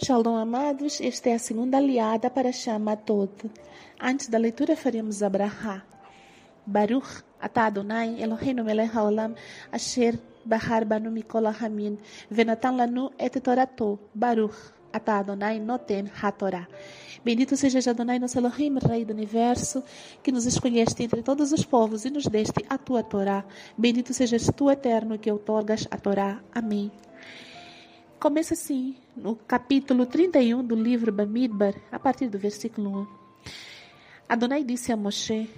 Shalom, 0.00 0.36
amados. 0.36 1.00
Esta 1.00 1.30
é 1.30 1.34
a 1.34 1.40
segunda 1.40 1.76
aliada 1.76 2.30
para 2.30 2.52
chama 2.52 2.96
todo. 2.96 3.50
Antes 4.00 4.28
da 4.28 4.38
leitura, 4.38 4.76
faremos 4.76 5.24
Abraha. 5.24 5.82
Baruch, 6.64 7.24
ata 7.40 7.66
Adonai, 7.66 8.22
Eloheinu 8.22 8.62
melech 8.62 8.94
haolam, 8.94 9.34
asher 9.72 10.16
bahar 10.44 10.84
banu 10.84 11.10
mikola 11.10 11.50
hamin, 11.50 11.98
venatan 12.30 12.76
lanu 12.76 13.10
et 13.18 13.40
torato, 13.40 13.98
Baruch, 14.14 14.54
ata 14.92 15.18
Adonai 15.18 15.58
noten 15.58 16.08
hatorá. 16.22 16.68
Bendito 17.24 17.56
sejas 17.56 17.88
Adonai, 17.88 18.20
nosso 18.20 18.38
Elohim, 18.38 18.78
Rei 18.78 19.04
do 19.04 19.12
Universo, 19.12 19.82
que 20.22 20.30
nos 20.30 20.46
escolheste 20.46 21.02
entre 21.02 21.24
todos 21.24 21.50
os 21.50 21.64
povos 21.64 22.04
e 22.04 22.10
nos 22.10 22.26
deste 22.26 22.64
a 22.70 22.78
tua 22.78 23.02
Torá. 23.02 23.44
Bendito 23.76 24.14
sejas 24.14 24.48
tu, 24.54 24.70
Eterno, 24.70 25.18
que 25.18 25.32
outorgas 25.32 25.88
a 25.90 25.98
Torá. 25.98 26.40
Amém. 26.54 26.88
Começa 28.20 28.54
assim, 28.54 28.96
no 29.16 29.36
capítulo 29.36 30.04
31 30.04 30.64
do 30.64 30.74
livro 30.74 31.12
Bamidbar, 31.12 31.72
a 31.92 32.00
partir 32.00 32.28
do 32.28 32.36
versículo 32.36 33.02
1. 33.02 33.06
Adonai 34.28 34.64
disse 34.64 34.90
a 34.90 34.96
Moshe: 34.96 35.48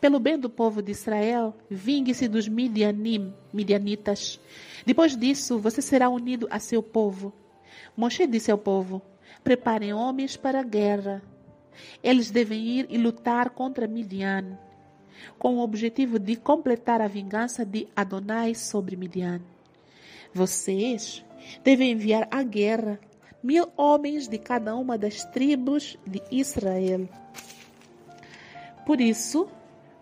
Pelo 0.00 0.20
bem 0.20 0.38
do 0.38 0.48
povo 0.48 0.80
de 0.80 0.92
Israel, 0.92 1.52
vingue-se 1.68 2.28
dos 2.28 2.46
Midianim, 2.46 3.34
Midianitas. 3.52 4.38
Depois 4.86 5.16
disso, 5.16 5.58
você 5.58 5.82
será 5.82 6.08
unido 6.08 6.46
a 6.52 6.60
seu 6.60 6.80
povo. 6.80 7.32
Moshe 7.96 8.28
disse 8.28 8.48
ao 8.48 8.58
povo: 8.58 9.02
Preparem 9.42 9.92
homens 9.92 10.36
para 10.36 10.60
a 10.60 10.64
guerra. 10.64 11.20
Eles 12.00 12.30
devem 12.30 12.64
ir 12.64 12.86
e 12.88 12.96
lutar 12.96 13.50
contra 13.50 13.88
Midian, 13.88 14.56
com 15.36 15.56
o 15.56 15.64
objetivo 15.64 16.20
de 16.20 16.36
completar 16.36 17.00
a 17.00 17.08
vingança 17.08 17.64
de 17.66 17.88
Adonai 17.96 18.54
sobre 18.54 18.94
Midian. 18.94 19.40
Vocês 20.32 21.24
devem 21.64 21.92
enviar 21.92 22.28
à 22.30 22.42
guerra 22.42 22.98
mil 23.42 23.68
homens 23.76 24.26
de 24.26 24.38
cada 24.38 24.74
uma 24.74 24.98
das 24.98 25.24
tribos 25.24 25.96
de 26.06 26.22
Israel. 26.30 27.08
Por 28.84 29.00
isso, 29.00 29.48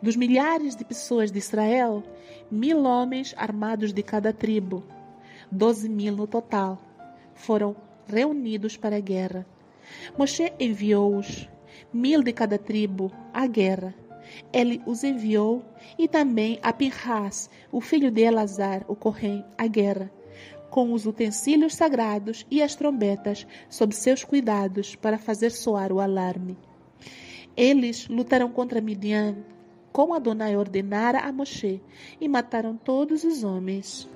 dos 0.01 0.17
milhares 0.17 0.77
de 0.77 0.85
pessoas 0.85 1.31
de 1.31 1.39
Israel, 1.39 2.03
mil 2.51 2.85
homens 2.85 3.35
armados 3.37 3.93
de 3.93 4.03
cada 4.03 4.33
tribo, 4.33 4.85
doze 5.51 5.89
mil 5.89 6.15
no 6.15 6.27
total, 6.27 6.79
foram 7.35 7.77
reunidos 8.07 8.77
para 8.77 8.97
a 8.97 9.01
guerra. 9.01 9.47
Moshe 10.17 10.53
enviou-os, 10.59 11.49
mil 11.93 12.23
de 12.23 12.33
cada 12.33 12.59
tribo, 12.59 13.13
à 13.33 13.47
guerra. 13.47 13.95
Ele 14.53 14.83
os 14.87 15.05
enviou 15.05 15.65
e 15.99 16.09
também 16.09 16.59
a 16.63 16.73
Pinhas, 16.73 17.51
o 17.71 17.81
filho 17.81 18.11
de 18.11 18.23
Elazar, 18.23 18.85
o 18.89 18.95
Corém, 18.95 19.45
à 19.57 19.67
guerra 19.67 20.11
com 20.75 20.93
os 20.93 21.07
utensílios 21.07 21.77
sagrados 21.77 22.45
e 22.51 22.61
as 22.61 22.75
trombetas 22.75 23.47
sob 23.71 23.95
seus 23.95 24.25
cuidados 24.25 24.97
para 24.97 25.17
fazer 25.17 25.51
soar 25.51 25.93
o 25.93 26.01
alarme. 26.01 26.59
Eles 27.57 28.09
lutaram 28.09 28.51
contra 28.51 28.81
Midian, 28.81 29.37
como 29.93 30.15
Adonai 30.15 30.57
ordenara 30.57 31.21
a 31.21 31.31
Moshe, 31.31 31.81
e 32.21 32.27
mataram 32.27 32.77
todos 32.77 33.23
os 33.23 33.45
homens. 33.45 34.11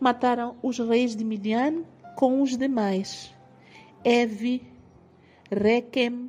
Mataram 0.00 0.56
os 0.60 0.80
reis 0.80 1.14
de 1.14 1.24
Midian 1.24 1.84
com 2.16 2.42
os 2.42 2.56
demais: 2.56 3.32
Evi, 4.04 4.66
Requem, 5.52 6.28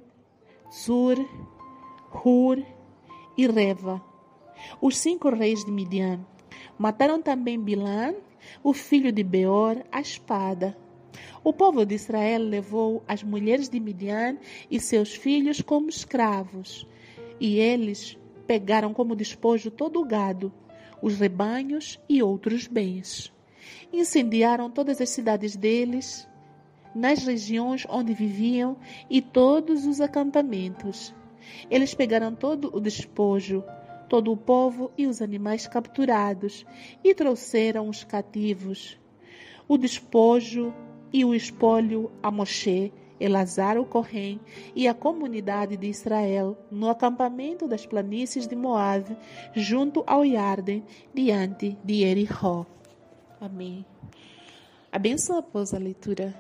Zur, 0.72 1.18
Hur 2.14 2.64
e 3.38 3.48
Reva, 3.48 4.02
os 4.82 4.98
cinco 4.98 5.30
reis 5.30 5.64
de 5.66 5.72
Midian. 5.72 6.20
Mataram 6.78 7.22
também 7.22 7.60
Bilã, 7.60 8.14
o 8.64 8.74
filho 8.74 9.12
de 9.12 9.24
Beor, 9.24 9.84
a 9.92 10.02
espada. 10.02 10.78
O 11.44 11.52
povo 11.52 11.86
de 11.86 11.96
Israel 11.96 12.42
levou 12.42 13.04
as 13.08 13.24
mulheres 13.24 13.70
de 13.70 13.80
Midian 13.80 14.38
e 14.70 14.80
seus 14.80 15.14
filhos 15.14 15.62
como 15.62 15.90
escravos, 15.90 16.88
e 17.40 17.58
eles 17.58 18.18
pegaram 18.46 18.94
como 18.94 19.16
despojo 19.16 19.72
todo 19.72 20.00
o 20.00 20.06
gado, 20.06 20.52
os 21.02 21.18
rebanhos 21.18 22.00
e 22.08 22.22
outros 22.22 22.68
bens. 22.68 23.34
Incendiaram 23.92 24.70
todas 24.70 25.02
as 25.02 25.10
cidades 25.10 25.56
deles, 25.56 26.28
nas 26.94 27.26
regiões 27.26 27.86
onde 27.90 28.14
viviam 28.14 28.78
e 29.10 29.22
todos 29.22 29.86
os 29.86 30.02
acampamentos. 30.02 31.14
Eles 31.70 31.94
pegaram 31.94 32.34
todo 32.36 32.70
o 32.76 32.80
despojo, 32.80 33.64
todo 34.10 34.32
o 34.32 34.38
povo 34.38 34.92
e 34.98 35.08
os 35.08 35.22
animais 35.22 35.68
capturados, 35.68 36.66
e 37.04 37.14
trouxeram 37.14 37.88
os 37.88 38.04
cativos, 38.04 39.00
o 39.68 39.78
despojo 39.78 40.74
e 41.14 41.24
o 41.24 41.34
espólio 41.34 42.12
a 42.22 42.30
Moshe, 42.30 42.92
Elazar 43.20 43.78
o 43.78 43.86
Corém 43.86 44.40
e 44.76 44.88
a 44.88 44.96
comunidade 44.96 45.78
de 45.78 45.88
Israel 45.88 46.58
no 46.72 46.90
acampamento 46.90 47.68
das 47.68 47.86
planícies 47.86 48.48
de 48.48 48.56
Moab, 48.56 49.16
junto 49.54 50.04
ao 50.08 50.26
Yarden, 50.26 50.84
diante 51.14 51.78
de 51.84 52.04
Erihó. 52.04 52.66
Amém. 53.40 53.86
A 54.92 54.98
após 55.38 55.74
a 55.74 55.78
leitura. 55.78 56.34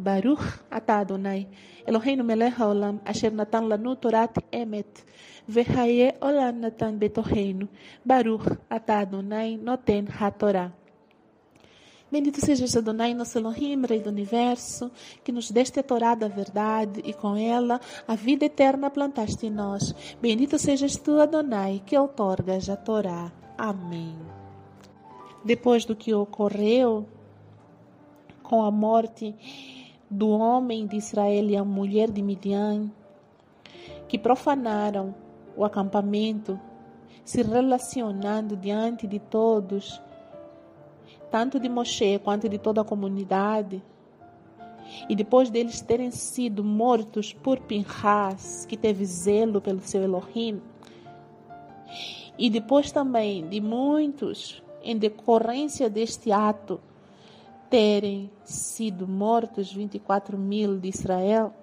Baruch 0.00 0.64
atah 0.70 1.00
Adonai, 1.00 1.46
Eloheinu 1.86 2.24
melech 2.24 2.56
haolam, 2.58 3.00
asher 3.04 3.32
natan 3.32 3.68
lanu 3.68 3.96
torat 3.96 4.34
emet, 4.50 5.04
Vehaye 5.46 6.14
Olam 6.20 6.60
Natan 6.60 6.98
Betorreino, 6.98 7.68
Baruch 8.04 8.46
Atah 8.70 9.00
Adonai 9.00 9.56
Noten 9.56 10.06
HaTorah. 10.06 10.72
Bendito 12.10 12.40
sejas 12.40 12.76
Adonai, 12.76 13.14
nosso 13.14 13.38
Elohim, 13.38 13.82
Rei 13.86 14.00
do 14.00 14.10
Universo, 14.10 14.90
que 15.22 15.30
nos 15.30 15.50
deste 15.50 15.78
a 15.78 15.82
Torá 15.82 16.14
da 16.14 16.26
verdade 16.28 17.00
e 17.04 17.12
com 17.12 17.36
ela 17.36 17.80
a 18.06 18.16
vida 18.16 18.44
eterna 18.44 18.90
plantaste 18.90 19.46
em 19.46 19.50
nós. 19.50 19.94
Bendito 20.20 20.58
sejas 20.58 20.96
tu, 20.96 21.20
Adonai, 21.20 21.82
que 21.86 21.96
outorgas 21.96 22.68
a 22.68 22.76
Torá. 22.76 23.32
Amém. 23.56 24.16
Depois 25.44 25.84
do 25.84 25.94
que 25.94 26.12
ocorreu 26.12 27.06
com 28.42 28.62
a 28.64 28.70
morte 28.70 29.34
do 30.10 30.28
homem 30.30 30.86
de 30.86 30.96
Israel 30.96 31.48
e 31.48 31.56
a 31.56 31.64
mulher 31.64 32.10
de 32.10 32.20
Midian, 32.20 32.90
que 34.08 34.18
profanaram 34.18 35.14
o 35.56 35.64
acampamento, 35.64 36.58
se 37.24 37.42
relacionando 37.42 38.56
diante 38.56 39.06
de 39.06 39.20
todos, 39.20 40.00
tanto 41.30 41.60
de 41.60 41.68
Moshe 41.68 42.18
quanto 42.18 42.48
de 42.48 42.58
toda 42.58 42.80
a 42.80 42.84
comunidade. 42.84 43.80
E 45.08 45.14
depois 45.14 45.48
deles 45.48 45.80
terem 45.80 46.10
sido 46.10 46.64
mortos 46.64 47.32
por 47.32 47.60
Pinhas, 47.60 48.66
que 48.66 48.76
teve 48.76 49.04
zelo 49.04 49.60
pelo 49.60 49.80
seu 49.80 50.02
Elohim, 50.02 50.60
e 52.36 52.50
depois 52.50 52.90
também 52.90 53.46
de 53.46 53.60
muitos, 53.60 54.60
em 54.82 54.96
decorrência 54.96 55.88
deste 55.88 56.32
ato, 56.32 56.80
terem 57.70 58.30
sido 58.44 59.06
mortos 59.06 59.72
24 59.72 60.36
mil 60.36 60.78
de 60.78 60.88
Israel, 60.88 61.54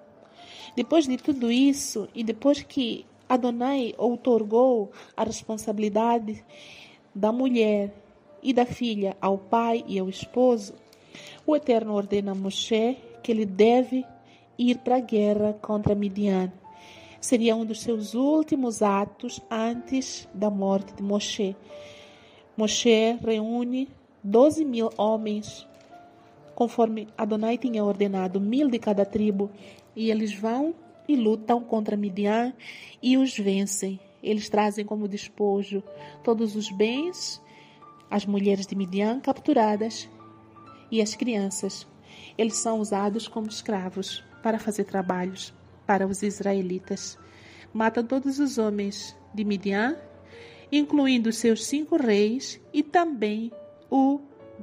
depois 0.74 1.06
de 1.06 1.16
tudo 1.16 1.52
isso, 1.52 2.08
e 2.14 2.24
depois 2.24 2.62
que 2.62 3.04
Adonai 3.28 3.94
outorgou 3.98 4.90
a 5.16 5.22
responsabilidade 5.22 6.42
da 7.14 7.30
mulher 7.30 7.92
e 8.42 8.52
da 8.52 8.64
filha 8.64 9.16
ao 9.20 9.36
pai 9.36 9.84
e 9.86 9.98
ao 9.98 10.08
esposo, 10.08 10.74
o 11.46 11.54
Eterno 11.54 11.94
ordena 11.94 12.32
a 12.32 12.34
Moshe 12.34 12.96
que 13.22 13.32
ele 13.32 13.44
deve 13.44 14.04
ir 14.58 14.78
para 14.78 14.96
a 14.96 15.00
guerra 15.00 15.52
contra 15.60 15.94
Midian. 15.94 16.52
Seria 17.20 17.54
um 17.56 17.64
dos 17.64 17.80
seus 17.80 18.14
últimos 18.14 18.80
atos 18.80 19.40
antes 19.50 20.28
da 20.32 20.48
morte 20.48 20.94
de 20.94 21.02
Moshe. 21.02 21.56
Moshe 22.56 23.18
reúne 23.22 23.88
12 24.22 24.64
mil 24.64 24.90
homens, 24.96 25.66
conforme 26.58 27.06
Adonai 27.16 27.56
tinha 27.56 27.84
ordenado, 27.84 28.40
mil 28.40 28.68
de 28.68 28.80
cada 28.80 29.06
tribo, 29.06 29.48
e 29.94 30.10
eles 30.10 30.34
vão 30.34 30.74
e 31.06 31.14
lutam 31.14 31.62
contra 31.62 31.96
Midian 31.96 32.52
e 33.00 33.16
os 33.16 33.38
vencem. 33.38 34.00
Eles 34.20 34.48
trazem 34.48 34.84
como 34.84 35.06
despojo 35.06 35.84
todos 36.24 36.56
os 36.56 36.68
bens, 36.72 37.40
as 38.10 38.26
mulheres 38.26 38.66
de 38.66 38.74
Midian 38.74 39.20
capturadas 39.20 40.08
e 40.90 41.00
as 41.00 41.14
crianças. 41.14 41.86
Eles 42.36 42.56
são 42.56 42.80
usados 42.80 43.28
como 43.28 43.46
escravos 43.46 44.24
para 44.42 44.58
fazer 44.58 44.82
trabalhos 44.82 45.54
para 45.86 46.08
os 46.08 46.24
israelitas. 46.24 47.16
Matam 47.72 48.04
todos 48.04 48.40
os 48.40 48.58
homens 48.58 49.16
de 49.32 49.44
Midian, 49.44 49.96
incluindo 50.72 51.32
seus 51.32 51.66
cinco 51.66 51.96
reis 51.96 52.60
e 52.72 52.82
também 52.82 53.52
o 53.88 54.18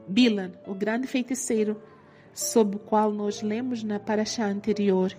Bilan, 0.08 0.52
o 0.66 0.74
grande 0.74 1.08
feiticeiro, 1.08 1.82
sob 2.34 2.76
o 2.76 2.80
qual 2.80 3.12
nós 3.12 3.42
lemos 3.42 3.84
na 3.84 4.00
paraxá 4.00 4.46
anterior. 4.46 5.16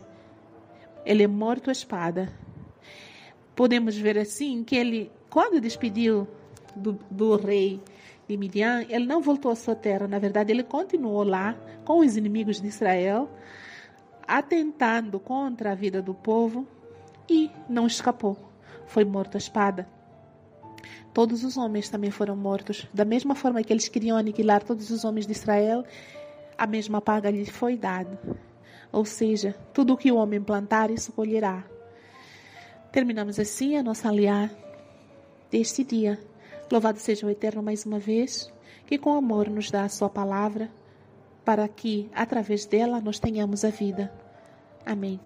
Ele 1.05 1.23
é 1.23 1.27
morto 1.27 1.71
à 1.71 1.73
espada. 1.73 2.33
Podemos 3.55 3.97
ver 3.97 4.19
assim 4.19 4.63
que 4.63 4.77
ele, 4.77 5.11
quando 5.31 5.61
despediu 5.61 6.29
do, 6.75 6.99
do 7.11 7.37
rei 7.37 7.81
de 8.29 8.37
Midian, 8.37 8.85
ele 8.89 9.07
não 9.07 9.23
voltou 9.23 9.51
à 9.51 9.57
sua 9.57 9.75
terra. 9.75 10.07
Na 10.07 10.19
verdade, 10.19 10.53
ele 10.53 10.63
continuou 10.63 11.23
lá 11.23 11.57
com 11.85 12.01
os 12.01 12.17
inimigos 12.17 12.61
de 12.61 12.69
Israel, 12.69 13.31
atentando 14.27 15.19
contra 15.19 15.73
a 15.73 15.75
vida 15.75 16.03
do 16.03 16.13
povo 16.13 16.67
e 17.29 17.51
não 17.69 17.87
escapou. 17.87 18.37
Foi 18.87 19.05
morto 19.05 19.37
à 19.37 19.39
espada. 19.39 19.89
Todos 21.17 21.45
os 21.45 21.57
homens 21.57 21.89
também 21.89 22.11
foram 22.11 22.37
mortos. 22.37 22.87
Da 22.93 23.03
mesma 23.03 23.35
forma 23.35 23.63
que 23.63 23.73
eles 23.73 23.89
queriam 23.89 24.19
aniquilar 24.19 24.63
todos 24.63 24.91
os 24.91 25.03
homens 25.03 25.27
de 25.27 25.33
Israel, 25.33 25.83
a 26.59 26.67
mesma 26.67 27.01
paga 27.01 27.31
lhe 27.31 27.47
foi 27.47 27.75
dada. 27.75 28.21
Ou 28.93 29.03
seja, 29.07 29.57
tudo 29.73 29.95
o 29.95 29.97
que 29.97 30.13
o 30.13 30.17
homem 30.17 30.43
plantar, 30.43 30.91
isso 30.91 31.15
colherá. 31.15 31.65
Terminamos 32.93 33.41
assim 33.41 33.79
a 33.79 33.83
nossa 33.83 34.11
aliar 34.11 34.51
deste 35.51 35.83
dia. 35.83 36.21
Louvado 36.71 36.99
seja 36.99 37.27
o 37.27 37.31
Eterno 37.31 37.63
mais 37.63 37.87
uma 37.87 37.99
vez, 37.99 38.53
que 38.85 38.99
com 38.99 39.15
amor 39.15 39.49
nos 39.49 39.71
dá 39.71 39.85
a 39.85 39.89
sua 39.89 40.11
palavra, 40.11 40.71
para 41.47 41.67
que, 41.67 42.11
através 42.15 42.67
dela, 42.67 43.01
nós 43.01 43.19
tenhamos 43.19 43.65
a 43.65 43.71
vida. 43.71 44.13
Amém. 44.85 45.19